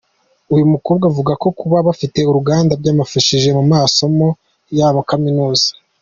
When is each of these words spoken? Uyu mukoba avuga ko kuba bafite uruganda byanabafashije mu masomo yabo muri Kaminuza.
Uyu 0.53 0.65
mukoba 0.71 1.03
avuga 1.11 1.31
ko 1.41 1.47
kuba 1.59 1.77
bafite 1.87 2.19
uruganda 2.29 2.79
byanabafashije 2.81 3.49
mu 3.57 3.63
masomo 3.71 4.27
yabo 4.77 4.97
muri 4.99 5.09
Kaminuza. 5.09 5.69